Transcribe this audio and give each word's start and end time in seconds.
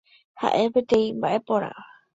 Ha'e 0.45 0.63
peteĩ 0.79 1.05
mba'eporã. 1.19 1.73